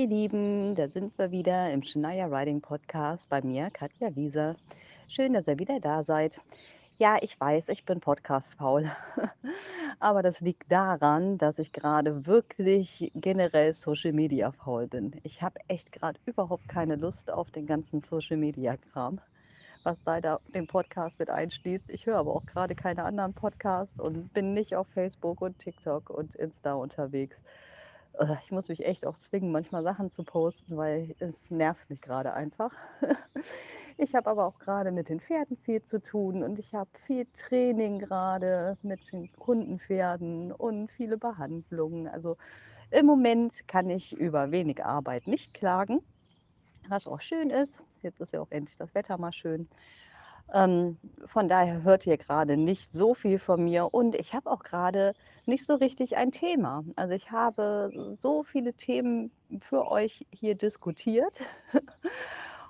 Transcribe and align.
ihr 0.00 0.06
Lieben, 0.06 0.74
da 0.76 0.88
sind 0.88 1.18
wir 1.18 1.30
wieder 1.30 1.70
im 1.70 1.82
Shania 1.82 2.24
Riding 2.24 2.62
Podcast 2.62 3.28
bei 3.28 3.42
mir, 3.42 3.68
Katja 3.70 4.16
Wieser. 4.16 4.56
Schön, 5.08 5.34
dass 5.34 5.46
ihr 5.46 5.58
wieder 5.58 5.78
da 5.78 6.02
seid. 6.02 6.40
Ja, 6.96 7.18
ich 7.20 7.38
weiß, 7.38 7.68
ich 7.68 7.84
bin 7.84 8.00
Podcast-faul. 8.00 8.90
Aber 10.00 10.22
das 10.22 10.40
liegt 10.40 10.72
daran, 10.72 11.36
dass 11.36 11.58
ich 11.58 11.74
gerade 11.74 12.24
wirklich 12.24 13.12
generell 13.14 13.74
Social 13.74 14.12
Media 14.12 14.52
faul 14.52 14.86
bin. 14.86 15.20
Ich 15.22 15.42
habe 15.42 15.60
echt 15.68 15.92
gerade 15.92 16.18
überhaupt 16.24 16.66
keine 16.66 16.96
Lust 16.96 17.30
auf 17.30 17.50
den 17.50 17.66
ganzen 17.66 18.00
Social 18.00 18.38
Media 18.38 18.78
Kram, 18.78 19.20
was 19.82 20.00
leider 20.06 20.40
den 20.54 20.66
Podcast 20.66 21.18
mit 21.18 21.28
einschließt. 21.28 21.90
Ich 21.90 22.06
höre 22.06 22.16
aber 22.16 22.34
auch 22.34 22.46
gerade 22.46 22.74
keine 22.74 23.04
anderen 23.04 23.34
Podcasts 23.34 24.00
und 24.00 24.32
bin 24.32 24.54
nicht 24.54 24.74
auf 24.74 24.86
Facebook 24.94 25.42
und 25.42 25.58
TikTok 25.58 26.08
und 26.08 26.36
Insta 26.36 26.72
unterwegs. 26.72 27.36
Äh, 28.20 28.36
ich 28.44 28.50
muss 28.52 28.68
mich 28.68 28.84
echt 28.84 29.06
auch 29.06 29.18
zwingen, 29.18 29.50
manchmal 29.52 29.82
Sachen 29.82 30.10
zu 30.10 30.22
posten, 30.24 30.76
weil 30.76 31.14
es 31.18 31.50
nervt 31.50 31.88
mich 31.90 32.00
gerade 32.00 32.32
einfach. 32.34 32.72
Ich 34.02 34.14
habe 34.14 34.30
aber 34.30 34.46
auch 34.46 34.58
gerade 34.58 34.92
mit 34.92 35.10
den 35.10 35.20
Pferden 35.20 35.58
viel 35.58 35.82
zu 35.82 36.00
tun 36.00 36.42
und 36.42 36.58
ich 36.58 36.74
habe 36.74 36.88
viel 37.06 37.26
Training 37.34 37.98
gerade 37.98 38.78
mit 38.80 39.12
den 39.12 39.30
Kundenpferden 39.32 40.52
und 40.52 40.90
viele 40.90 41.18
Behandlungen. 41.18 42.08
Also 42.08 42.38
im 42.90 43.04
Moment 43.04 43.68
kann 43.68 43.90
ich 43.90 44.16
über 44.16 44.52
wenig 44.52 44.82
Arbeit 44.82 45.26
nicht 45.26 45.52
klagen, 45.52 46.00
was 46.88 47.06
auch 47.06 47.20
schön 47.20 47.50
ist. 47.50 47.82
Jetzt 48.02 48.20
ist 48.20 48.32
ja 48.32 48.40
auch 48.40 48.50
endlich 48.50 48.78
das 48.78 48.94
Wetter 48.94 49.18
mal 49.18 49.32
schön. 49.34 49.68
Ähm, 50.52 50.98
von 51.26 51.48
daher 51.48 51.82
hört 51.82 52.06
ihr 52.06 52.16
gerade 52.16 52.56
nicht 52.56 52.92
so 52.92 53.14
viel 53.14 53.38
von 53.38 53.64
mir 53.64 53.92
und 53.92 54.14
ich 54.14 54.34
habe 54.34 54.50
auch 54.50 54.62
gerade 54.62 55.14
nicht 55.46 55.64
so 55.64 55.74
richtig 55.74 56.16
ein 56.16 56.30
Thema. 56.30 56.84
Also 56.96 57.14
ich 57.14 57.30
habe 57.30 57.90
so 58.16 58.42
viele 58.42 58.74
Themen 58.74 59.30
für 59.60 59.88
euch 59.88 60.26
hier 60.30 60.56
diskutiert 60.56 61.40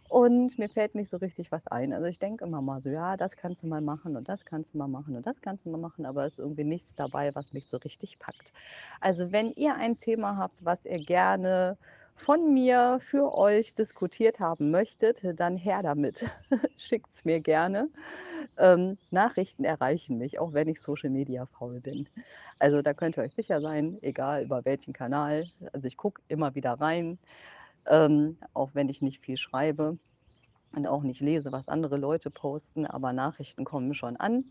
und 0.08 0.58
mir 0.58 0.68
fällt 0.68 0.94
nicht 0.94 1.08
so 1.08 1.16
richtig 1.16 1.52
was 1.52 1.66
ein. 1.68 1.92
Also 1.94 2.06
ich 2.06 2.18
denke 2.18 2.44
immer 2.44 2.60
mal 2.60 2.82
so, 2.82 2.90
ja, 2.90 3.16
das 3.16 3.36
kannst 3.36 3.62
du 3.62 3.66
mal 3.66 3.80
machen 3.80 4.16
und 4.16 4.28
das 4.28 4.44
kannst 4.44 4.74
du 4.74 4.78
mal 4.78 4.88
machen 4.88 5.16
und 5.16 5.26
das 5.26 5.40
kannst 5.40 5.64
du 5.64 5.70
mal 5.70 5.78
machen, 5.78 6.04
aber 6.04 6.26
es 6.26 6.34
ist 6.34 6.38
irgendwie 6.40 6.64
nichts 6.64 6.92
dabei, 6.92 7.34
was 7.34 7.52
mich 7.54 7.66
so 7.66 7.78
richtig 7.78 8.18
packt. 8.18 8.52
Also 9.00 9.32
wenn 9.32 9.52
ihr 9.52 9.74
ein 9.76 9.96
Thema 9.96 10.36
habt, 10.36 10.62
was 10.64 10.84
ihr 10.84 10.98
gerne 10.98 11.78
von 12.24 12.52
mir 12.52 13.00
für 13.10 13.34
euch 13.34 13.74
diskutiert 13.74 14.40
haben 14.40 14.70
möchtet, 14.70 15.20
dann 15.38 15.56
her 15.56 15.82
damit. 15.82 16.26
Schickt 16.76 17.10
es 17.12 17.24
mir 17.24 17.40
gerne. 17.40 17.88
Ähm, 18.58 18.98
Nachrichten 19.10 19.64
erreichen 19.64 20.18
mich, 20.18 20.38
auch 20.38 20.52
wenn 20.52 20.68
ich 20.68 20.80
Social 20.80 21.10
Media 21.10 21.46
faul 21.46 21.80
bin. 21.80 22.08
Also 22.58 22.82
da 22.82 22.94
könnt 22.94 23.16
ihr 23.16 23.22
euch 23.22 23.34
sicher 23.34 23.60
sein, 23.60 23.98
egal 24.02 24.44
über 24.44 24.64
welchen 24.64 24.92
Kanal. 24.92 25.46
Also 25.72 25.86
ich 25.86 25.96
gucke 25.96 26.20
immer 26.28 26.54
wieder 26.54 26.74
rein, 26.74 27.18
ähm, 27.86 28.36
auch 28.54 28.70
wenn 28.74 28.88
ich 28.88 29.02
nicht 29.02 29.24
viel 29.24 29.36
schreibe 29.36 29.98
und 30.74 30.86
auch 30.86 31.02
nicht 31.02 31.20
lese, 31.20 31.52
was 31.52 31.68
andere 31.68 31.96
Leute 31.96 32.30
posten, 32.30 32.86
aber 32.86 33.12
Nachrichten 33.12 33.64
kommen 33.64 33.94
schon 33.94 34.16
an. 34.16 34.44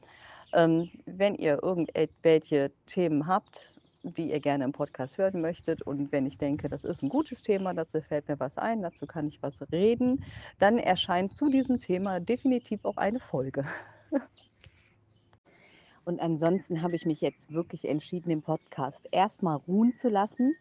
Ähm, 0.54 0.90
wenn 1.06 1.36
ihr 1.36 1.62
irgendwelche 1.62 2.72
Themen 2.88 3.28
habt, 3.28 3.72
die 4.04 4.32
ihr 4.32 4.40
gerne 4.40 4.64
im 4.64 4.72
Podcast 4.72 5.18
hören 5.18 5.42
möchtet 5.42 5.82
und 5.82 6.12
wenn 6.12 6.26
ich 6.26 6.38
denke, 6.38 6.70
das 6.70 6.84
ist 6.84 7.04
ein 7.04 7.10
gutes 7.10 7.42
Thema, 7.42 7.74
dazu 7.74 8.02
fällt 8.02 8.28
mir 8.28 8.40
was 8.40 8.58
ein, 8.58 8.82
dazu 8.82 9.06
kann 9.06 9.28
ich 9.28 9.44
was 9.44 9.62
reden, 9.72 10.24
dann 10.58 10.78
erscheint 10.78 11.34
zu 11.34 11.50
diesem 11.50 11.80
Thema 11.80 12.20
definitiv 12.20 12.86
auch 12.86 12.98
eine 12.98 13.20
Folge. 13.20 13.66
Und 16.06 16.22
ansonsten 16.22 16.82
habe 16.82 16.96
ich 16.96 17.06
mich 17.06 17.22
jetzt 17.22 17.54
wirklich 17.54 17.88
entschieden, 17.88 18.30
den 18.30 18.42
Podcast 18.42 19.08
erstmal 19.12 19.58
ruhen 19.68 19.96
zu 19.96 20.10
lassen. 20.10 20.56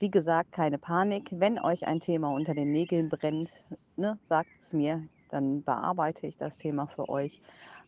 Wie 0.00 0.10
gesagt, 0.10 0.50
keine 0.50 0.76
Panik. 0.76 1.28
Wenn 1.30 1.60
euch 1.60 1.86
ein 1.86 2.00
Thema 2.00 2.32
unter 2.32 2.52
den 2.52 2.72
Nägeln 2.72 3.08
brennt, 3.08 3.62
ne, 3.96 4.18
sagt 4.24 4.50
es 4.54 4.72
mir, 4.72 5.06
dann 5.30 5.62
bearbeite 5.62 6.26
ich 6.26 6.36
das 6.36 6.56
Thema 6.58 6.88
für 6.88 7.08
euch. 7.08 7.40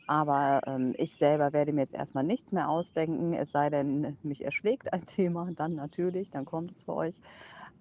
Aber 0.07 0.61
ähm, 0.67 0.95
ich 0.99 1.15
selber 1.17 1.53
werde 1.53 1.73
mir 1.73 1.83
jetzt 1.83 1.95
erstmal 1.95 2.25
nichts 2.25 2.53
mehr 2.53 2.69
ausdenken, 2.69 3.33
es 3.35 3.53
sei 3.53 3.71
denn, 3.71 4.19
mich 4.23 4.45
erschlägt 4.45 4.93
ein 4.93 5.07
Thema, 5.07 5.49
dann 5.55 5.75
natürlich, 5.75 6.31
dann 6.31 6.45
kommt 6.45 6.73
es 6.73 6.83
für 6.83 6.95
euch. 6.95 7.21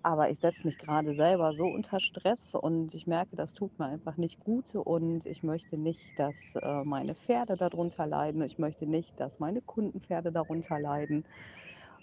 Aber 0.06 0.29
ich 0.29 0.39
setze 0.39 0.66
mich 0.67 0.78
gerade 0.78 1.13
selber 1.13 1.53
so 1.53 1.67
unter 1.67 2.00
Stress 2.01 2.56
und 2.56 2.94
ich 2.94 3.07
merke, 3.07 3.35
das 3.38 3.53
tut 3.53 3.78
mir 3.79 3.85
einfach 3.85 4.17
nicht 4.17 4.39
gut 4.39 4.75
und 4.75 5.25
ich 5.25 5.44
möchte 5.44 5.78
nicht, 5.78 6.19
dass 6.19 6.56
äh, 6.56 6.83
meine 6.83 7.16
Pferde 7.16 7.56
darunter 7.56 8.06
leiden. 8.06 8.41
Ich 8.44 8.57
möchte 8.57 8.85
nicht, 8.85 9.19
dass 9.19 9.39
meine 9.39 9.62
Kundenpferde 9.62 10.31
darunter 10.33 10.78
leiden. 10.79 11.23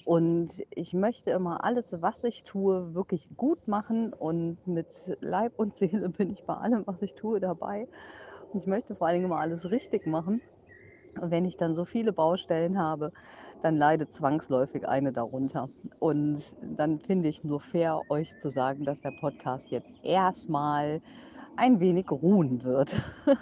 Und 0.04 0.62
ich 0.70 0.94
möchte 0.94 1.30
immer 1.30 1.62
alles, 1.64 2.00
was 2.00 2.24
ich 2.24 2.42
tue, 2.44 2.94
wirklich 2.94 3.28
gut 3.36 3.68
machen 3.68 4.12
und 4.14 4.66
mit 4.66 5.16
Leib 5.20 5.52
und 5.58 5.74
Seele 5.74 6.08
bin 6.08 6.30
ich 6.32 6.44
bei 6.46 6.54
allem, 6.54 6.86
was 6.86 7.02
ich 7.02 7.14
tue, 7.14 7.38
dabei. 7.40 7.86
Ich 8.52 8.66
möchte 8.66 8.96
vor 8.96 9.06
allen 9.06 9.14
Dingen 9.14 9.26
immer 9.26 9.40
alles 9.40 9.70
richtig 9.70 10.06
machen. 10.06 10.40
Und 11.20 11.30
wenn 11.30 11.44
ich 11.44 11.56
dann 11.56 11.74
so 11.74 11.84
viele 11.84 12.12
Baustellen 12.12 12.78
habe, 12.78 13.12
dann 13.62 13.76
leidet 13.76 14.12
zwangsläufig 14.12 14.88
eine 14.88 15.12
darunter. 15.12 15.68
Und 15.98 16.56
dann 16.76 16.98
finde 16.98 17.28
ich 17.28 17.44
nur 17.44 17.60
fair, 17.60 18.00
euch 18.08 18.38
zu 18.38 18.48
sagen, 18.48 18.84
dass 18.84 19.00
der 19.00 19.12
Podcast 19.12 19.70
jetzt 19.70 19.90
erstmal 20.02 21.00
ein 21.56 21.80
wenig 21.80 22.10
ruhen 22.10 22.64
wird. 22.64 23.00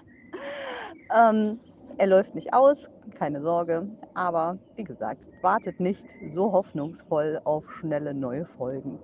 ähm, 1.17 1.61
er 1.97 2.07
läuft 2.07 2.35
nicht 2.35 2.53
aus, 2.53 2.91
keine 3.15 3.43
Sorge. 3.43 3.89
Aber 4.15 4.59
wie 4.77 4.85
gesagt, 4.85 5.27
wartet 5.41 5.81
nicht 5.81 6.07
so 6.31 6.53
hoffnungsvoll 6.53 7.41
auf 7.45 7.71
schnelle 7.71 8.15
neue 8.15 8.45
Folgen. 8.45 8.99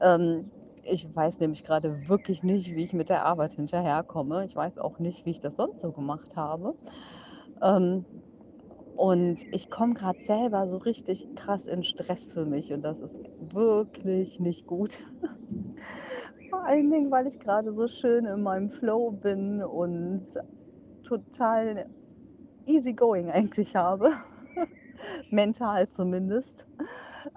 Ähm, 0.00 0.50
ich 0.88 1.14
weiß 1.14 1.40
nämlich 1.40 1.64
gerade 1.64 2.08
wirklich 2.08 2.42
nicht, 2.42 2.74
wie 2.74 2.84
ich 2.84 2.92
mit 2.92 3.08
der 3.08 3.24
Arbeit 3.24 3.52
hinterherkomme. 3.52 4.44
Ich 4.44 4.56
weiß 4.56 4.78
auch 4.78 4.98
nicht, 4.98 5.24
wie 5.24 5.30
ich 5.30 5.40
das 5.40 5.56
sonst 5.56 5.80
so 5.80 5.92
gemacht 5.92 6.36
habe. 6.36 6.74
Ähm, 7.62 8.06
und 8.96 9.38
ich 9.52 9.70
komme 9.70 9.94
gerade 9.94 10.20
selber 10.20 10.66
so 10.66 10.78
richtig 10.78 11.28
krass 11.36 11.66
in 11.66 11.82
Stress 11.84 12.32
für 12.32 12.44
mich 12.44 12.72
und 12.72 12.82
das 12.82 13.00
ist 13.00 13.22
wirklich 13.38 14.40
nicht 14.40 14.66
gut. 14.66 15.04
Vor 16.50 16.64
allen 16.64 16.90
Dingen, 16.90 17.10
weil 17.10 17.26
ich 17.26 17.38
gerade 17.38 17.72
so 17.72 17.88
schön 17.88 18.26
in 18.26 18.42
meinem 18.42 18.70
Flow 18.70 19.12
bin 19.12 19.62
und 19.62 20.24
total 21.04 21.86
easy 22.66 22.92
going 22.94 23.30
eigentlich 23.30 23.76
habe. 23.76 24.12
Mental 25.30 25.88
zumindest. 25.90 26.66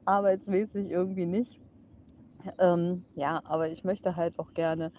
Arbeitsmäßig 0.05 0.89
irgendwie 0.89 1.25
nicht. 1.25 1.59
Ähm, 2.59 3.05
ja, 3.15 3.41
aber 3.45 3.69
ich 3.69 3.83
möchte 3.83 4.15
halt 4.15 4.39
auch 4.39 4.53
gerne 4.53 4.91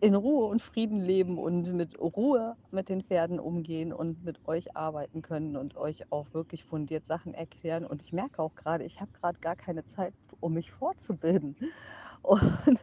in 0.00 0.14
Ruhe 0.14 0.46
und 0.46 0.62
Frieden 0.62 0.98
leben 1.00 1.38
und 1.38 1.72
mit 1.74 1.98
Ruhe 1.98 2.56
mit 2.70 2.88
den 2.90 3.02
Pferden 3.02 3.40
umgehen 3.40 3.92
und 3.92 4.22
mit 4.24 4.40
euch 4.46 4.76
arbeiten 4.76 5.22
können 5.22 5.56
und 5.56 5.76
euch 5.76 6.10
auch 6.12 6.34
wirklich 6.34 6.64
fundiert 6.64 7.06
Sachen 7.06 7.34
erklären. 7.34 7.86
Und 7.86 8.02
ich 8.02 8.12
merke 8.12 8.42
auch 8.42 8.54
gerade, 8.54 8.84
ich 8.84 9.00
habe 9.00 9.12
gerade 9.12 9.38
gar 9.40 9.56
keine 9.56 9.84
Zeit, 9.86 10.14
um 10.40 10.54
mich 10.54 10.72
fortzubilden. 10.72 11.56
Und 12.22 12.80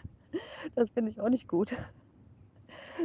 das 0.76 0.92
finde 0.92 1.12
ich 1.12 1.20
auch 1.22 1.30
nicht 1.30 1.48
gut. 1.48 1.74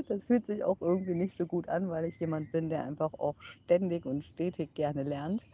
Das 0.08 0.22
fühlt 0.24 0.46
sich 0.46 0.64
auch 0.64 0.80
irgendwie 0.80 1.14
nicht 1.14 1.36
so 1.36 1.46
gut 1.46 1.68
an, 1.68 1.88
weil 1.90 2.04
ich 2.06 2.18
jemand 2.18 2.50
bin, 2.50 2.68
der 2.70 2.84
einfach 2.84 3.12
auch 3.14 3.36
ständig 3.40 4.06
und 4.06 4.24
stetig 4.24 4.74
gerne 4.74 5.02
lernt. 5.02 5.46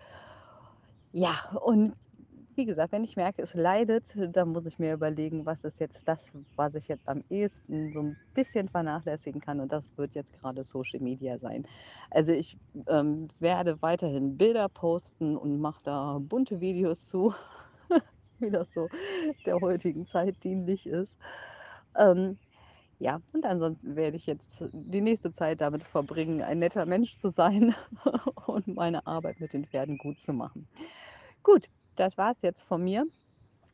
Ja, 1.14 1.50
und 1.62 1.94
wie 2.54 2.64
gesagt, 2.64 2.92
wenn 2.92 3.04
ich 3.04 3.16
merke, 3.16 3.42
es 3.42 3.54
leidet, 3.54 4.16
dann 4.32 4.50
muss 4.50 4.66
ich 4.66 4.78
mir 4.78 4.92
überlegen, 4.92 5.46
was 5.46 5.64
ist 5.64 5.80
jetzt 5.80 6.06
das, 6.06 6.32
was 6.56 6.74
ich 6.74 6.88
jetzt 6.88 7.08
am 7.08 7.22
ehesten 7.30 7.92
so 7.92 8.00
ein 8.00 8.16
bisschen 8.34 8.68
vernachlässigen 8.68 9.40
kann. 9.40 9.60
Und 9.60 9.72
das 9.72 9.90
wird 9.96 10.14
jetzt 10.14 10.32
gerade 10.32 10.64
Social 10.64 11.00
Media 11.00 11.38
sein. 11.38 11.66
Also 12.10 12.32
ich 12.32 12.56
ähm, 12.86 13.28
werde 13.38 13.80
weiterhin 13.82 14.36
Bilder 14.36 14.68
posten 14.68 15.36
und 15.36 15.60
mache 15.60 15.80
da 15.84 16.18
bunte 16.20 16.60
Videos 16.60 17.06
zu, 17.06 17.34
wie 18.38 18.50
das 18.50 18.70
so 18.70 18.88
der 19.46 19.60
heutigen 19.60 20.06
Zeit 20.06 20.42
dienlich 20.44 20.86
ist. 20.86 21.16
Ähm, 21.96 22.38
ja, 22.98 23.20
und 23.32 23.44
ansonsten 23.44 23.96
werde 23.96 24.16
ich 24.16 24.26
jetzt 24.26 24.64
die 24.72 25.00
nächste 25.00 25.32
Zeit 25.32 25.60
damit 25.60 25.82
verbringen, 25.82 26.40
ein 26.42 26.60
netter 26.60 26.86
Mensch 26.86 27.18
zu 27.18 27.30
sein 27.30 27.74
und 28.46 28.68
meine 28.68 29.06
Arbeit 29.06 29.40
mit 29.40 29.52
den 29.52 29.66
Pferden 29.66 29.98
gut 29.98 30.20
zu 30.20 30.32
machen. 30.32 30.68
Gut, 31.42 31.66
das 31.96 32.18
war 32.18 32.32
es 32.32 32.42
jetzt 32.42 32.62
von 32.62 32.82
mir. 32.82 33.06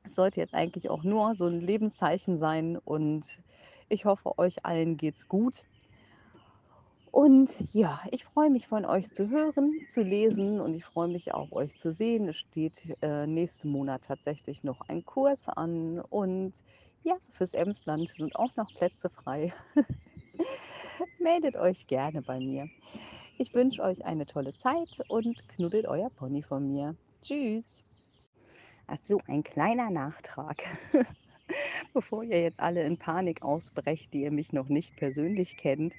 Es 0.04 0.14
sollte 0.14 0.40
jetzt 0.40 0.54
eigentlich 0.54 0.90
auch 0.90 1.04
nur 1.04 1.34
so 1.34 1.46
ein 1.46 1.60
Lebenszeichen 1.60 2.36
sein 2.36 2.76
und 2.76 3.24
ich 3.88 4.04
hoffe, 4.04 4.38
euch 4.38 4.64
allen 4.64 4.96
geht's 4.96 5.28
gut. 5.28 5.64
Und 7.10 7.64
ja, 7.72 8.00
ich 8.10 8.24
freue 8.24 8.50
mich 8.50 8.68
von 8.68 8.84
euch 8.84 9.10
zu 9.12 9.30
hören, 9.30 9.72
zu 9.88 10.02
lesen 10.02 10.60
und 10.60 10.74
ich 10.74 10.84
freue 10.84 11.08
mich 11.08 11.32
auch, 11.32 11.52
euch 11.52 11.76
zu 11.76 11.90
sehen. 11.90 12.28
Es 12.28 12.36
steht 12.36 12.96
äh, 13.02 13.26
nächsten 13.26 13.70
Monat 13.70 14.04
tatsächlich 14.04 14.62
noch 14.62 14.82
ein 14.88 15.04
Kurs 15.04 15.48
an 15.48 16.00
und 16.00 16.62
ja, 17.04 17.16
fürs 17.32 17.54
Emsland 17.54 18.08
sind 18.10 18.36
auch 18.36 18.54
noch 18.56 18.72
Plätze 18.74 19.08
frei. 19.08 19.52
Meldet 21.18 21.56
euch 21.56 21.86
gerne 21.86 22.22
bei 22.22 22.38
mir. 22.38 22.68
Ich 23.38 23.54
wünsche 23.54 23.82
euch 23.82 24.04
eine 24.04 24.26
tolle 24.26 24.52
Zeit 24.54 25.00
und 25.08 25.48
knuddelt 25.48 25.86
euer 25.86 26.10
Pony 26.10 26.42
von 26.42 26.70
mir. 26.70 26.94
Tschüss. 27.22 27.87
Ach 28.88 28.98
so, 29.00 29.20
ein 29.26 29.42
kleiner 29.42 29.90
Nachtrag. 29.90 30.64
bevor 31.92 32.22
ihr 32.22 32.42
jetzt 32.42 32.60
alle 32.60 32.82
in 32.82 32.96
Panik 32.96 33.42
ausbrecht, 33.42 34.12
die 34.12 34.22
ihr 34.22 34.30
mich 34.30 34.52
noch 34.52 34.68
nicht 34.68 34.96
persönlich 34.96 35.56
kennt, 35.56 35.94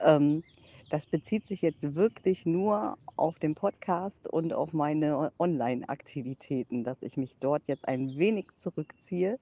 ähm, 0.00 0.42
das 0.90 1.06
bezieht 1.06 1.48
sich 1.48 1.62
jetzt 1.62 1.94
wirklich 1.94 2.44
nur 2.44 2.98
auf 3.16 3.38
den 3.38 3.54
Podcast 3.54 4.26
und 4.26 4.52
auf 4.52 4.72
meine 4.72 5.32
Online-Aktivitäten, 5.38 6.84
dass 6.84 7.02
ich 7.02 7.16
mich 7.16 7.38
dort 7.38 7.68
jetzt 7.68 7.88
ein 7.88 8.16
wenig 8.18 8.46
zurückziehe. 8.56 9.38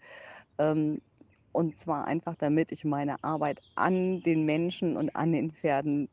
Ähm, 0.59 1.01
und 1.51 1.77
zwar 1.77 2.07
einfach, 2.07 2.37
damit 2.37 2.73
ich 2.73 2.85
meine 2.85 3.23
Arbeit 3.25 3.61
an 3.75 4.23
den 4.23 4.45
Menschen 4.45 4.97
und 4.97 5.15
an 5.17 5.33
den 5.33 5.51
Pferden 5.51 6.09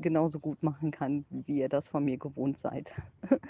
genauso 0.00 0.38
gut 0.38 0.62
machen 0.62 0.90
kann, 0.90 1.24
wie 1.30 1.60
ihr 1.60 1.68
das 1.68 1.88
von 1.88 2.04
mir 2.04 2.18
gewohnt 2.18 2.58
seid. 2.58 2.92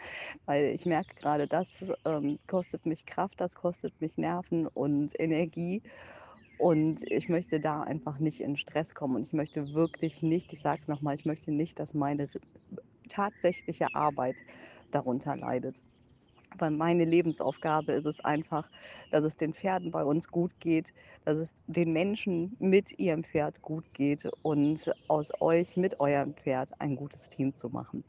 Weil 0.46 0.66
ich 0.66 0.86
merke 0.86 1.14
gerade, 1.14 1.46
das 1.46 1.92
ähm, 2.04 2.38
kostet 2.46 2.86
mich 2.86 3.06
Kraft, 3.06 3.40
das 3.40 3.54
kostet 3.54 4.00
mich 4.00 4.18
Nerven 4.18 4.66
und 4.66 5.18
Energie. 5.18 5.82
Und 6.58 7.08
ich 7.10 7.28
möchte 7.28 7.60
da 7.60 7.82
einfach 7.82 8.18
nicht 8.18 8.40
in 8.40 8.56
Stress 8.56 8.94
kommen. 8.94 9.16
Und 9.16 9.22
ich 9.22 9.32
möchte 9.32 9.74
wirklich 9.74 10.22
nicht, 10.22 10.52
ich 10.52 10.60
sage 10.60 10.80
es 10.82 10.88
nochmal, 10.88 11.14
ich 11.14 11.24
möchte 11.24 11.52
nicht, 11.52 11.78
dass 11.78 11.94
meine 11.94 12.28
tatsächliche 13.08 13.94
Arbeit 13.94 14.36
darunter 14.90 15.36
leidet. 15.36 15.80
Weil 16.56 16.70
meine 16.70 17.04
Lebensaufgabe 17.04 17.92
ist 17.92 18.06
es 18.06 18.20
einfach, 18.20 18.68
dass 19.10 19.24
es 19.24 19.36
den 19.36 19.52
Pferden 19.52 19.90
bei 19.90 20.02
uns 20.02 20.28
gut 20.28 20.58
geht, 20.60 20.94
dass 21.24 21.38
es 21.38 21.54
den 21.66 21.92
Menschen 21.92 22.56
mit 22.58 22.98
ihrem 22.98 23.22
Pferd 23.22 23.60
gut 23.62 23.84
geht 23.92 24.28
und 24.42 24.92
aus 25.08 25.30
euch 25.40 25.76
mit 25.76 26.00
eurem 26.00 26.34
Pferd 26.34 26.70
ein 26.80 26.96
gutes 26.96 27.28
Team 27.30 27.54
zu 27.54 27.68
machen. 27.68 28.02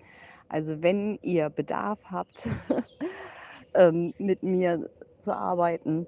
Also 0.47 0.81
wenn 0.81 1.19
ihr 1.21 1.49
Bedarf 1.49 1.99
habt, 2.05 2.47
ähm, 3.75 4.13
mit 4.17 4.41
mir 4.41 4.89
zu 5.19 5.35
arbeiten 5.35 6.07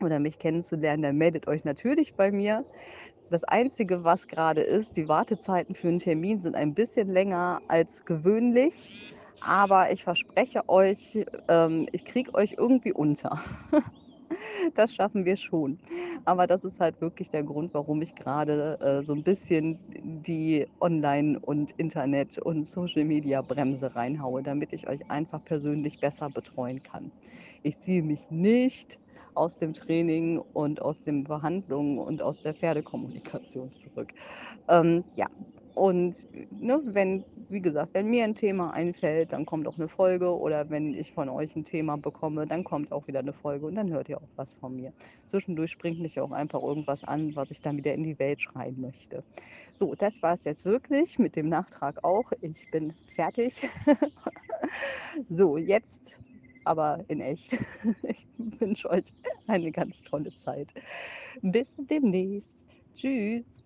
oder 0.00 0.18
mich 0.18 0.38
kennenzulernen, 0.38 1.02
dann 1.02 1.16
meldet 1.16 1.46
euch 1.46 1.64
natürlich 1.64 2.14
bei 2.14 2.30
mir. 2.30 2.64
Das 3.28 3.42
Einzige, 3.44 4.04
was 4.04 4.28
gerade 4.28 4.62
ist, 4.62 4.96
die 4.96 5.08
Wartezeiten 5.08 5.74
für 5.74 5.88
einen 5.88 5.98
Termin 5.98 6.40
sind 6.40 6.54
ein 6.54 6.74
bisschen 6.74 7.08
länger 7.08 7.60
als 7.66 8.04
gewöhnlich, 8.04 9.15
aber 9.40 9.92
ich 9.92 10.02
verspreche 10.04 10.68
euch, 10.68 11.24
ähm, 11.48 11.86
ich 11.92 12.04
kriege 12.04 12.34
euch 12.34 12.54
irgendwie 12.58 12.92
unter. 12.92 13.40
Das 14.74 14.92
schaffen 14.94 15.24
wir 15.24 15.36
schon. 15.36 15.78
Aber 16.24 16.46
das 16.48 16.64
ist 16.64 16.80
halt 16.80 17.00
wirklich 17.00 17.30
der 17.30 17.44
Grund, 17.44 17.72
warum 17.74 18.02
ich 18.02 18.14
gerade 18.14 18.78
äh, 18.80 19.04
so 19.04 19.14
ein 19.14 19.22
bisschen 19.22 19.78
die 19.88 20.66
Online 20.80 21.38
und 21.40 21.72
Internet 21.72 22.38
und 22.38 22.64
Social-Media-Bremse 22.66 23.94
reinhaue, 23.94 24.42
damit 24.42 24.72
ich 24.72 24.88
euch 24.88 25.10
einfach 25.10 25.44
persönlich 25.44 26.00
besser 26.00 26.28
betreuen 26.30 26.82
kann. 26.82 27.12
Ich 27.62 27.78
ziehe 27.78 28.02
mich 28.02 28.30
nicht 28.30 28.98
aus 29.34 29.58
dem 29.58 29.74
Training 29.74 30.38
und 30.52 30.82
aus 30.82 31.00
den 31.00 31.26
Verhandlungen 31.26 31.98
und 31.98 32.22
aus 32.22 32.40
der 32.40 32.54
Pferdekommunikation 32.54 33.74
zurück. 33.74 34.12
Ähm, 34.68 35.04
ja, 35.14 35.28
und 35.76 36.26
ne, 36.32 36.80
wenn, 36.86 37.26
wie 37.50 37.60
gesagt, 37.60 37.92
wenn 37.92 38.08
mir 38.08 38.24
ein 38.24 38.34
Thema 38.34 38.70
einfällt, 38.70 39.32
dann 39.32 39.44
kommt 39.44 39.68
auch 39.68 39.76
eine 39.76 39.88
Folge 39.88 40.34
oder 40.34 40.70
wenn 40.70 40.94
ich 40.94 41.12
von 41.12 41.28
euch 41.28 41.54
ein 41.54 41.64
Thema 41.64 41.98
bekomme, 41.98 42.46
dann 42.46 42.64
kommt 42.64 42.92
auch 42.92 43.06
wieder 43.08 43.18
eine 43.18 43.34
Folge 43.34 43.66
und 43.66 43.74
dann 43.74 43.90
hört 43.92 44.08
ihr 44.08 44.16
auch 44.16 44.30
was 44.36 44.54
von 44.54 44.74
mir. 44.74 44.94
Zwischendurch 45.26 45.70
springt 45.70 46.00
mich 46.00 46.18
auch 46.18 46.30
einfach 46.30 46.62
irgendwas 46.62 47.04
an, 47.04 47.36
was 47.36 47.50
ich 47.50 47.60
dann 47.60 47.76
wieder 47.76 47.92
in 47.92 48.04
die 48.04 48.18
Welt 48.18 48.40
schreien 48.40 48.80
möchte. 48.80 49.22
So, 49.74 49.94
das 49.94 50.22
war 50.22 50.32
es 50.32 50.44
jetzt 50.44 50.64
wirklich 50.64 51.18
mit 51.18 51.36
dem 51.36 51.50
Nachtrag 51.50 52.02
auch. 52.02 52.32
Ich 52.40 52.70
bin 52.70 52.94
fertig. 53.14 53.68
So, 55.28 55.56
jetzt 55.56 56.20
aber 56.64 57.04
in 57.08 57.20
echt. 57.20 57.56
Ich 58.02 58.26
wünsche 58.38 58.90
euch 58.90 59.14
eine 59.46 59.72
ganz 59.72 60.02
tolle 60.02 60.34
Zeit. 60.34 60.72
Bis 61.42 61.76
demnächst. 61.76 62.66
Tschüss. 62.94 63.65